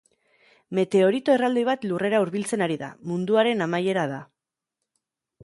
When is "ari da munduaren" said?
2.69-3.63